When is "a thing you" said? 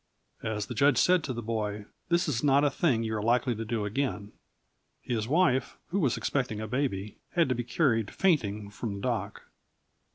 2.63-3.15